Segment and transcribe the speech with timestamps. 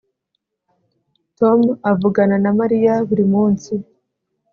[1.37, 1.59] Tom
[1.91, 3.71] avugana na Mariya buri munsi